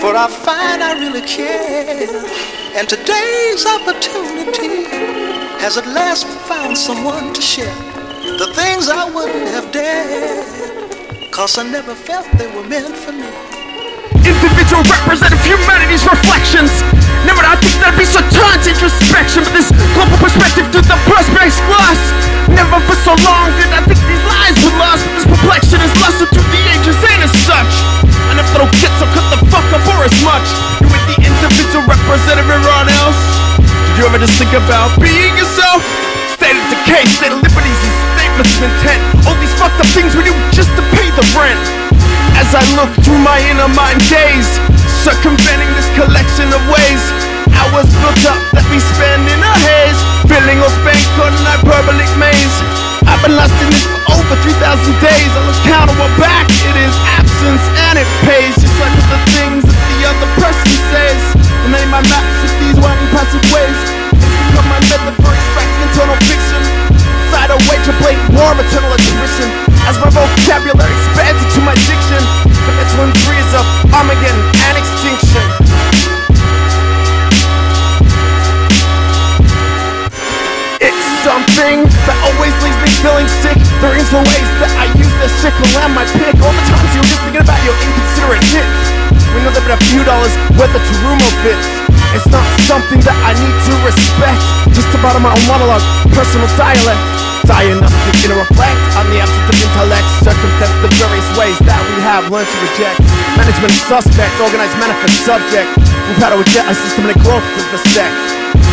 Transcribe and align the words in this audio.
For 0.00 0.16
I 0.16 0.32
find 0.32 0.80
I 0.80 0.96
really 0.96 1.20
care. 1.20 2.08
And 2.72 2.88
today's 2.88 3.68
opportunity 3.68 4.88
has 5.60 5.76
at 5.76 5.84
last 5.92 6.24
found 6.48 6.72
someone 6.72 7.36
to 7.36 7.42
share 7.44 7.76
the 8.40 8.48
things 8.56 8.88
I 8.88 9.04
wouldn't 9.12 9.52
have 9.52 9.68
dared. 9.68 10.40
Cause 11.28 11.60
I 11.60 11.68
never 11.68 11.92
felt 11.92 12.24
they 12.40 12.48
were 12.48 12.64
meant 12.64 12.96
for 12.96 13.12
me. 13.12 13.28
Individual 14.24 14.80
representative 14.88 15.44
humanity's 15.44 16.08
reflections. 16.08 16.72
Never 17.28 17.44
did 17.44 17.52
I 17.52 17.56
think 17.60 17.76
there'd 17.84 18.00
be 18.00 18.08
so 18.08 18.24
tons 18.32 18.64
introspection, 18.64 19.44
but 19.44 19.52
this 19.52 19.68
global 19.92 20.16
perspective 20.16 20.64
through 20.72 20.88
the 20.88 20.96
perspex 21.12 21.60
glass. 21.68 22.00
Never 22.48 22.80
for 22.88 22.96
so 23.04 23.12
long 23.20 23.52
did 23.60 23.68
I 23.68 23.84
think 23.84 24.00
these 24.08 24.24
lies 24.24 24.56
were 24.64 24.76
lost, 24.80 25.04
but 25.04 25.12
this 25.12 25.26
perplexion 25.28 25.80
is 25.84 25.92
lusted 26.00 26.32
through 26.32 26.48
the 26.48 26.59
Just 34.20 34.36
think 34.36 34.52
about 34.52 34.92
being 35.00 35.32
yourself? 35.32 35.80
State 36.36 36.52
of 36.52 36.66
decay, 36.68 37.08
state 37.08 37.32
of 37.32 37.40
liberties, 37.40 37.80
and 37.80 37.92
statements 38.20 38.52
of 38.52 38.68
intent. 38.68 39.00
All 39.24 39.32
these 39.40 39.48
fucked 39.56 39.80
up 39.80 39.88
things 39.96 40.12
we 40.12 40.20
do 40.28 40.36
just 40.52 40.68
to 40.76 40.84
pay 40.92 41.08
the 41.16 41.24
rent. 41.32 41.56
As 42.36 42.52
I 42.52 42.60
look 42.76 42.92
through 43.00 43.16
my 43.24 43.40
inner 43.48 43.72
mind 43.72 43.96
gaze, 44.12 44.44
circumventing 45.00 45.72
this 45.72 45.88
collection 45.96 46.52
of 46.52 46.60
ways. 46.68 47.00
Hours 47.64 47.88
built 48.04 48.20
up 48.28 48.36
that 48.52 48.68
we 48.68 48.76
spend 48.92 49.24
in 49.24 49.40
a 49.40 49.54
haze, 49.56 50.00
filling 50.28 50.60
our 50.60 50.72
spank 50.84 51.00
on 51.24 51.32
an 51.32 51.44
hyperbolic 51.56 52.12
maze. 52.20 52.56
I've 53.08 53.24
been 53.24 53.40
lost 53.40 53.56
in 53.64 53.72
this 53.72 53.88
for 53.88 54.20
over 54.20 54.36
3,000 54.36 55.00
days. 55.00 55.30
I 55.32 55.40
look 55.48 55.60
countable 55.64 56.12
back, 56.20 56.44
it 56.68 56.76
is 56.76 56.92
absence 57.16 57.64
and 57.88 57.96
it 57.96 58.08
pays. 58.28 58.52
Just 58.60 58.76
like 58.84 58.92
the 59.00 59.20
things 59.32 59.64
that 59.64 59.80
the 59.96 60.00
other 60.12 60.28
person 60.36 60.76
says. 60.92 61.20
And 61.64 61.72
name 61.72 61.88
my 61.88 62.04
maps 62.04 62.36
of 62.44 62.52
these 62.60 62.76
winding 62.76 63.08
passageways. 63.16 63.80
It's 63.80 63.88
become 63.88 63.99
something 81.60 81.84
that 82.08 82.16
always 82.24 82.56
leaves 82.64 82.80
me 82.80 82.88
feeling 83.04 83.28
sick. 83.44 83.58
There 83.84 83.92
is 83.92 84.08
the 84.08 84.22
ways 84.24 84.48
that 84.64 84.72
I 84.80 84.88
use 84.96 85.12
the 85.20 85.28
sickle 85.44 85.68
and 85.84 85.92
my 85.92 86.08
pick. 86.16 86.32
All 86.40 86.56
the 86.56 86.64
times 86.72 86.88
you're 86.96 87.04
just 87.04 87.20
thinking 87.20 87.44
about 87.44 87.60
your 87.68 87.76
inconsiderate 87.76 88.44
hits. 88.48 88.80
We 89.36 89.44
know 89.44 89.52
that 89.52 89.60
but 89.68 89.76
a 89.76 89.80
few 89.92 90.00
dollars 90.08 90.32
worth 90.56 90.72
of 90.72 90.80
Terumo 90.80 91.28
fits. 91.44 91.68
It's 92.16 92.24
not 92.32 92.40
something 92.64 93.04
that 93.04 93.12
I 93.28 93.36
need 93.36 93.52
to 93.52 93.72
respect. 93.84 94.40
Just 94.72 94.88
about 94.96 95.20
my 95.20 95.28
own 95.28 95.44
monologue, 95.44 95.84
personal 96.16 96.48
dialect. 96.56 97.02
Diagnostic 97.44 98.16
to 98.24 98.40
reflect 98.40 98.80
on 98.96 99.04
the 99.12 99.20
absence 99.20 99.48
of 99.52 99.56
intellect. 99.60 100.08
Circumvent 100.24 100.72
the 100.80 100.90
various 100.96 101.28
ways 101.36 101.60
that 101.68 101.80
we 101.92 102.00
have 102.00 102.24
learned 102.32 102.48
to 102.48 102.58
reject. 102.72 103.04
Management 103.36 103.76
suspect, 103.84 104.32
organized 104.40 104.76
manifest 104.80 105.28
subject. 105.28 105.68
We've 106.08 106.20
had 106.24 106.32
to 106.32 106.40
reject 106.40 106.72
a 106.72 106.74
systematic 106.74 107.20
growth 107.20 107.44
of 107.44 107.66
the 107.68 107.80
sect. 107.92 108.29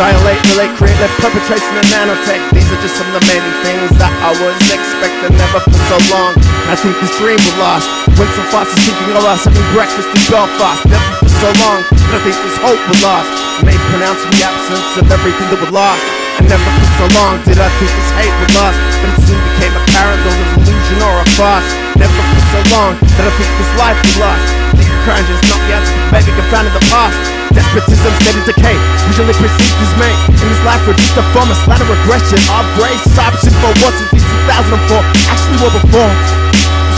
Dilate, 0.00 0.40
relate, 0.48 0.72
create, 0.80 0.96
live, 0.96 1.12
perpetration, 1.20 1.76
and 1.76 1.84
nanotech. 1.92 2.40
These 2.56 2.64
are 2.72 2.80
just 2.80 2.96
some 2.96 3.04
of 3.12 3.20
the 3.20 3.24
many 3.28 3.52
things 3.60 3.92
that 4.00 4.08
I 4.24 4.32
was 4.32 4.56
expecting 4.72 5.36
never 5.36 5.60
for 5.60 5.76
so 5.92 6.00
long. 6.08 6.32
I 6.72 6.74
think 6.80 6.96
this 7.04 7.12
dream 7.20 7.36
was 7.36 7.56
lost. 7.60 7.84
Went 8.16 8.32
so 8.32 8.40
fast 8.48 8.72
as 8.72 8.80
thinking 8.80 9.12
of 9.12 9.28
us 9.28 9.44
having 9.44 9.60
breakfast 9.76 10.08
in 10.08 10.24
Belfast. 10.32 10.88
Never 10.88 11.12
for 11.20 11.28
so 11.28 11.52
long, 11.60 11.84
but 11.92 12.16
I 12.16 12.20
think 12.24 12.32
this 12.32 12.56
hope 12.64 12.80
was 12.88 12.96
lost. 13.04 13.28
May 13.60 13.76
pronounce 13.92 14.24
the 14.24 14.40
absence 14.40 15.04
of 15.04 15.06
everything 15.12 15.46
that 15.52 15.60
was 15.68 15.68
lost. 15.68 16.00
And 16.40 16.48
never 16.48 16.64
for 16.64 16.88
so 16.96 17.06
long 17.20 17.36
did 17.44 17.60
I 17.60 17.68
think 17.76 17.92
this 17.92 18.10
hate 18.16 18.36
was 18.40 18.56
lost. 18.56 18.80
But 19.04 19.08
it 19.12 19.20
soon 19.28 19.40
became 19.52 19.74
apparent 19.84 20.16
it 20.24 20.32
was 20.32 20.50
illusion 20.64 20.98
or 21.04 21.12
a 21.20 21.26
farce. 21.36 21.68
Never 22.00 22.08
for 22.08 22.42
so 22.48 22.60
long 22.72 22.96
that 22.96 23.24
I 23.28 23.32
think 23.36 23.52
this 23.52 23.72
life 23.76 24.00
was 24.00 24.16
lost. 24.16 24.48
Think 24.80 24.88
crying 25.04 25.28
just 25.28 25.44
not 25.44 25.60
but 25.60 25.84
maybe 26.08 26.32
confounded 26.32 26.72
the 26.72 26.88
past. 26.88 27.39
Despotism, 27.50 28.12
steady 28.22 28.42
decay, 28.46 28.76
usually 29.10 29.34
precedes 29.34 29.74
dismay. 29.78 30.14
In 30.30 30.46
this 30.46 30.62
life, 30.62 30.82
just 30.86 31.18
a 31.18 31.24
form 31.34 31.50
of 31.50 31.58
slight 31.66 31.82
regression. 31.82 32.38
Our 32.50 32.66
grace, 32.78 33.02
option 33.18 33.54
for 33.58 33.72
what 33.82 33.94
since 33.98 34.22
2004, 34.48 35.02
actually 35.30 35.58
well 35.58 35.74
before. 35.74 36.12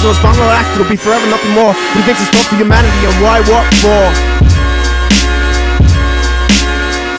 So 0.05 0.11
as 0.11 0.19
final 0.19 0.45
act, 0.51 0.75
it'll 0.75 0.91
be 0.91 0.97
forever, 0.97 1.25
nothing 1.31 1.55
more. 1.55 1.73
He 1.95 2.01
thinks 2.03 2.21
is 2.21 2.31
for 2.35 2.57
humanity 2.57 3.01
and 3.07 3.15
why, 3.23 3.41
what 3.47 3.65
for? 3.81 4.32